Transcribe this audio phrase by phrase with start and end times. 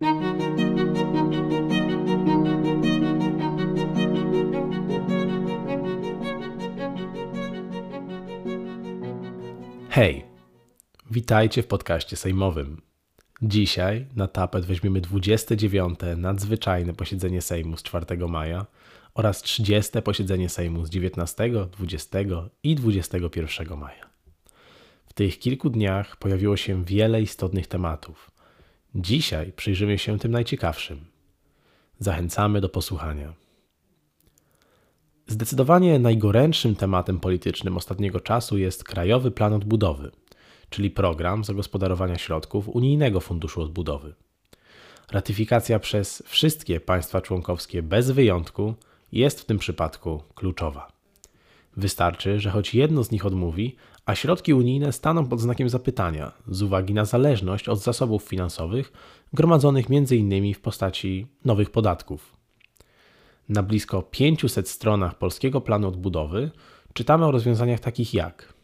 [0.00, 0.08] Hej,
[11.10, 12.82] witajcie w podcaście sejmowym.
[13.42, 15.98] Dzisiaj na tapet weźmiemy 29.
[16.16, 18.66] nadzwyczajne posiedzenie Sejmu z 4 maja
[19.14, 20.02] oraz 30.
[20.02, 22.18] posiedzenie Sejmu z 19, 20
[22.62, 24.06] i 21 maja.
[25.06, 28.35] W tych kilku dniach pojawiło się wiele istotnych tematów.
[28.98, 31.04] Dzisiaj przyjrzymy się tym najciekawszym.
[31.98, 33.34] Zachęcamy do posłuchania.
[35.26, 40.10] Zdecydowanie najgorętszym tematem politycznym ostatniego czasu jest Krajowy Plan Odbudowy,
[40.70, 44.14] czyli program zagospodarowania środków Unijnego Funduszu Odbudowy.
[45.12, 48.74] Ratyfikacja przez wszystkie państwa członkowskie bez wyjątku
[49.12, 50.95] jest w tym przypadku kluczowa.
[51.76, 53.76] Wystarczy, że choć jedno z nich odmówi,
[54.06, 58.92] a środki unijne staną pod znakiem zapytania z uwagi na zależność od zasobów finansowych
[59.32, 60.54] gromadzonych m.in.
[60.54, 62.36] w postaci nowych podatków.
[63.48, 66.50] Na blisko 500 stronach polskiego planu odbudowy
[66.92, 68.56] czytamy o rozwiązaniach takich jak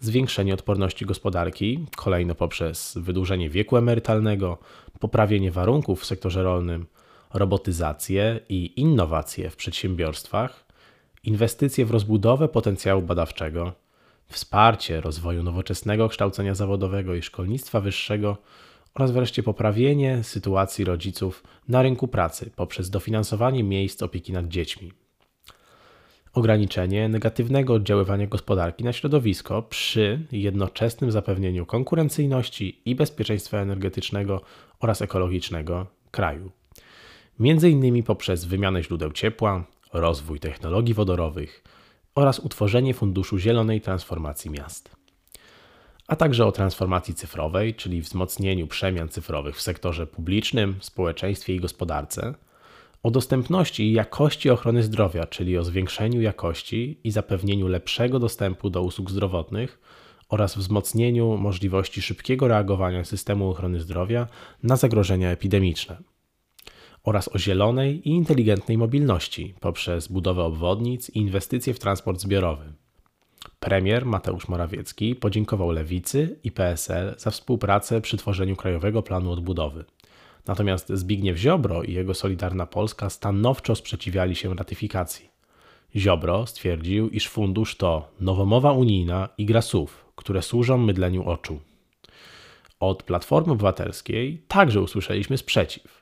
[0.00, 4.58] zwiększenie odporności gospodarki, kolejno poprzez wydłużenie wieku emerytalnego,
[5.00, 6.86] poprawienie warunków w sektorze rolnym,
[7.34, 10.61] robotyzację i innowacje w przedsiębiorstwach,
[11.24, 13.72] inwestycje w rozbudowę potencjału badawczego,
[14.26, 18.36] wsparcie rozwoju nowoczesnego kształcenia zawodowego i szkolnictwa wyższego
[18.94, 24.92] oraz wreszcie poprawienie sytuacji rodziców na rynku pracy poprzez dofinansowanie miejsc opieki nad dziećmi.
[26.34, 34.40] Ograniczenie negatywnego oddziaływania gospodarki na środowisko przy jednoczesnym zapewnieniu konkurencyjności i bezpieczeństwa energetycznego
[34.80, 36.50] oraz ekologicznego kraju.
[37.38, 41.64] Między innymi poprzez wymianę źródeł ciepła, rozwój technologii wodorowych
[42.14, 44.96] oraz utworzenie Funduszu Zielonej Transformacji Miast.
[46.08, 52.34] A także o transformacji cyfrowej, czyli wzmocnieniu przemian cyfrowych w sektorze publicznym, społeczeństwie i gospodarce,
[53.02, 58.82] o dostępności i jakości ochrony zdrowia, czyli o zwiększeniu jakości i zapewnieniu lepszego dostępu do
[58.82, 59.80] usług zdrowotnych
[60.28, 64.26] oraz wzmocnieniu możliwości szybkiego reagowania systemu ochrony zdrowia
[64.62, 66.11] na zagrożenia epidemiczne
[67.04, 72.72] oraz o zielonej i inteligentnej mobilności poprzez budowę obwodnic i inwestycje w transport zbiorowy.
[73.60, 79.84] Premier Mateusz Morawiecki podziękował Lewicy i PSL za współpracę przy tworzeniu Krajowego Planu Odbudowy.
[80.46, 85.28] Natomiast Zbigniew Ziobro i jego Solidarna Polska stanowczo sprzeciwiali się ratyfikacji.
[85.96, 91.60] Ziobro stwierdził, iż fundusz to nowomowa unijna i gra słów, które służą mydleniu oczu.
[92.80, 96.01] Od Platformy Obywatelskiej także usłyszeliśmy sprzeciw.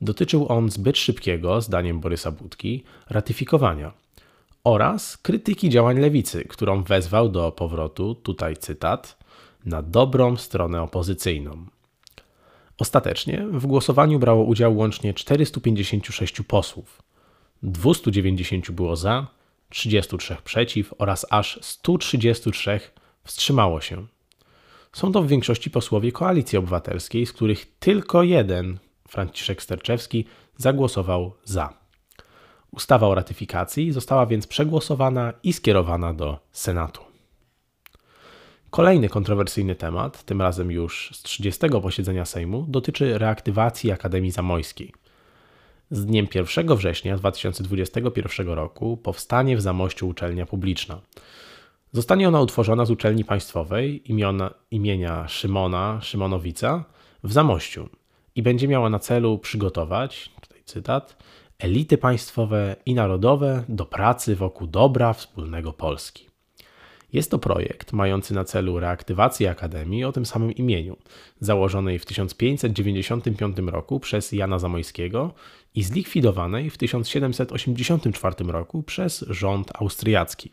[0.00, 3.92] Dotyczył on zbyt szybkiego, zdaniem Borysa Budki, ratyfikowania
[4.64, 9.18] oraz krytyki działań lewicy, którą wezwał do powrotu, tutaj cytat,
[9.64, 11.66] na dobrą stronę opozycyjną.
[12.78, 17.02] Ostatecznie w głosowaniu brało udział łącznie 456 posłów.
[17.62, 19.26] 290 było za,
[19.68, 22.80] 33 przeciw oraz aż 133
[23.24, 24.06] wstrzymało się.
[24.92, 28.78] Są to w większości posłowie Koalicji Obywatelskiej, z których tylko jeden,
[29.08, 30.24] Franciszek Sterczewski,
[30.56, 31.78] zagłosował za.
[32.70, 37.02] Ustawa o ratyfikacji została więc przegłosowana i skierowana do Senatu.
[38.70, 44.92] Kolejny kontrowersyjny temat, tym razem już z 30 posiedzenia Sejmu, dotyczy reaktywacji Akademii Zamojskiej.
[45.90, 51.00] Z dniem 1 września 2021 roku powstanie w Zamościu uczelnia publiczna.
[51.92, 56.84] Zostanie ona utworzona z uczelni państwowej imiona, imienia Szymona Szymonowica
[57.24, 57.88] w Zamościu
[58.38, 61.16] i będzie miała na celu przygotować, tutaj cytat,
[61.58, 66.26] elity państwowe i narodowe do pracy wokół dobra wspólnego Polski.
[67.12, 70.96] Jest to projekt mający na celu reaktywację Akademii o tym samym imieniu,
[71.40, 75.34] założonej w 1595 roku przez Jana Zamojskiego
[75.74, 80.52] i zlikwidowanej w 1784 roku przez rząd austriacki.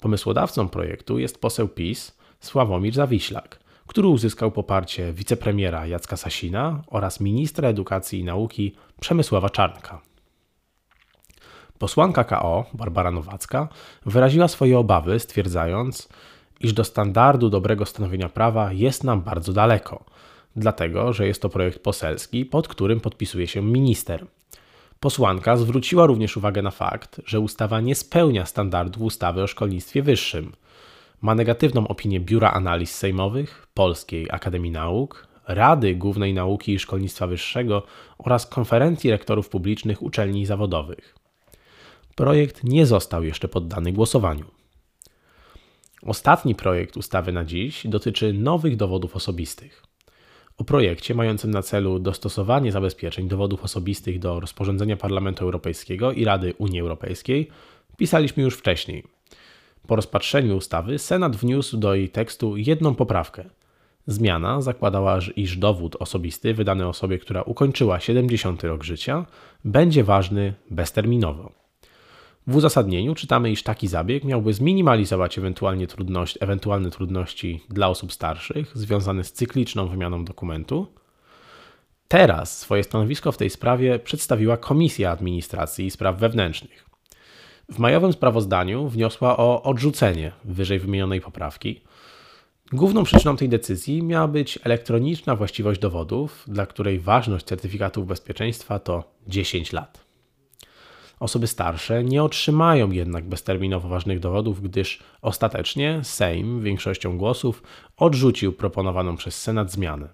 [0.00, 7.68] Pomysłodawcą projektu jest poseł PiS Sławomir Zawiślak, który uzyskał poparcie wicepremiera Jacka Sasina oraz ministra
[7.68, 10.00] edukacji i nauki Przemysława Czarnka.
[11.78, 13.68] Posłanka KO, Barbara Nowacka,
[14.06, 16.08] wyraziła swoje obawy, stwierdzając,
[16.60, 20.04] iż do standardu dobrego stanowienia prawa jest nam bardzo daleko,
[20.56, 24.26] dlatego że jest to projekt poselski, pod którym podpisuje się minister.
[25.00, 30.52] Posłanka zwróciła również uwagę na fakt, że ustawa nie spełnia standardów ustawy o szkolnictwie wyższym–
[31.22, 37.82] ma negatywną opinię Biura Analiz Sejmowych, Polskiej Akademii Nauk, Rady Głównej Nauki i Szkolnictwa Wyższego
[38.18, 41.14] oraz Konferencji Rektorów Publicznych Uczelni Zawodowych.
[42.14, 44.44] Projekt nie został jeszcze poddany głosowaniu.
[46.02, 49.82] Ostatni projekt ustawy na dziś dotyczy nowych dowodów osobistych.
[50.58, 56.54] O projekcie mającym na celu dostosowanie zabezpieczeń dowodów osobistych do rozporządzenia Parlamentu Europejskiego i Rady
[56.58, 57.48] Unii Europejskiej
[57.96, 59.13] pisaliśmy już wcześniej.
[59.86, 63.44] Po rozpatrzeniu ustawy Senat wniósł do jej tekstu jedną poprawkę.
[64.06, 69.26] Zmiana zakładała, iż dowód osobisty wydany osobie, która ukończyła 70 rok życia,
[69.64, 71.52] będzie ważny bezterminowo.
[72.46, 78.78] W uzasadnieniu czytamy, iż taki zabieg miałby zminimalizować ewentualnie trudności, ewentualne trudności dla osób starszych
[78.78, 80.86] związane z cykliczną wymianą dokumentu.
[82.08, 86.93] Teraz swoje stanowisko w tej sprawie przedstawiła Komisja Administracji i Spraw Wewnętrznych.
[87.68, 91.80] W majowym sprawozdaniu wniosła o odrzucenie wyżej wymienionej poprawki.
[92.72, 99.04] Główną przyczyną tej decyzji miała być elektroniczna właściwość dowodów, dla której ważność certyfikatów bezpieczeństwa to
[99.26, 100.04] 10 lat.
[101.20, 107.62] Osoby starsze nie otrzymają jednak bezterminowo ważnych dowodów, gdyż ostatecznie Sejm większością głosów
[107.96, 110.08] odrzucił proponowaną przez Senat zmianę.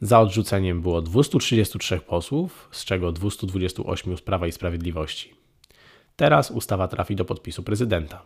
[0.00, 5.45] Za odrzuceniem było 233 posłów, z czego 228 z Prawa i Sprawiedliwości.
[6.16, 8.22] Teraz ustawa trafi do podpisu prezydenta.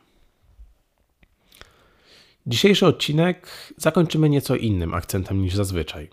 [2.46, 6.10] Dzisiejszy odcinek zakończymy nieco innym akcentem niż zazwyczaj.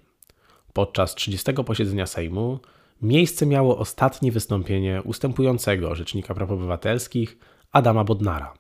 [0.74, 2.60] Podczas 30 posiedzenia Sejmu
[3.02, 7.38] miejsce miało ostatnie wystąpienie ustępującego Rzecznika Praw Obywatelskich
[7.72, 8.54] Adama Bodnara.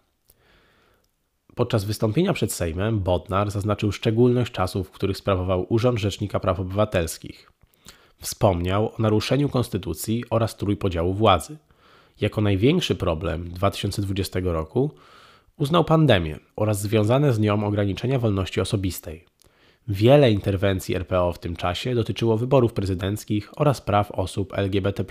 [1.55, 7.51] Podczas wystąpienia przed Sejmem Bodnar zaznaczył szczególność czasów, w których sprawował Urząd Rzecznika Praw Obywatelskich.
[8.21, 11.57] Wspomniał o naruszeniu konstytucji oraz trójpodziału władzy.
[12.21, 14.91] Jako największy problem 2020 roku
[15.57, 19.25] uznał pandemię oraz związane z nią ograniczenia wolności osobistej.
[19.87, 25.05] Wiele interwencji RPO w tym czasie dotyczyło wyborów prezydenckich oraz praw osób LGBT.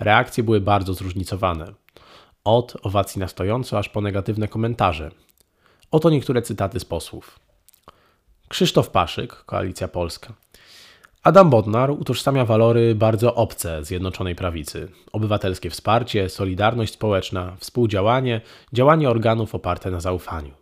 [0.00, 1.72] Reakcje były bardzo zróżnicowane.
[2.44, 5.10] Od owacji na stojąco aż po negatywne komentarze.
[5.90, 7.38] Oto niektóre cytaty z posłów.
[8.48, 10.34] Krzysztof Paszyk, Koalicja Polska.
[11.22, 18.40] Adam Bodnar utożsamia walory bardzo obce Zjednoczonej Prawicy: obywatelskie wsparcie, solidarność społeczna, współdziałanie,
[18.72, 20.54] działanie organów oparte na zaufaniu.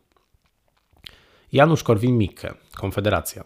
[1.52, 3.44] Janusz Korwin-Mikke, Konfederacja.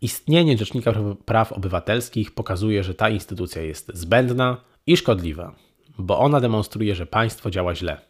[0.00, 0.92] Istnienie Rzecznika
[1.24, 4.56] Praw Obywatelskich pokazuje, że ta instytucja jest zbędna
[4.86, 5.54] i szkodliwa,
[5.98, 8.00] bo ona demonstruje, że państwo działa źle.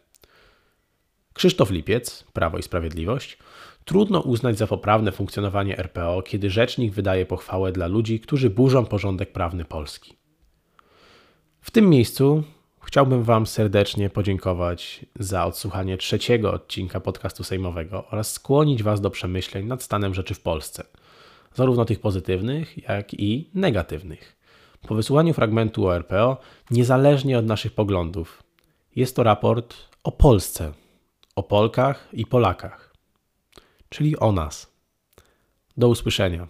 [1.33, 3.37] Krzysztof Lipiec, Prawo i Sprawiedliwość.
[3.85, 9.31] Trudno uznać za poprawne funkcjonowanie RPO, kiedy rzecznik wydaje pochwałę dla ludzi, którzy burzą porządek
[9.31, 10.13] prawny Polski.
[11.61, 12.43] W tym miejscu
[12.83, 19.65] chciałbym Wam serdecznie podziękować za odsłuchanie trzeciego odcinka podcastu sejmowego oraz skłonić Was do przemyśleń
[19.65, 20.83] nad stanem rzeczy w Polsce,
[21.53, 24.35] zarówno tych pozytywnych, jak i negatywnych.
[24.87, 26.37] Po wysłuchaniu fragmentu o RPO,
[26.71, 28.43] niezależnie od naszych poglądów,
[28.95, 30.73] jest to raport o Polsce,
[31.35, 32.84] o Polkach i Polakach,
[33.89, 34.71] czyli o nas.
[35.77, 36.47] Do usłyszenia.